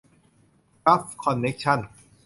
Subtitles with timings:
[0.85, 1.79] กัลฟ์ คอนเนคชั่น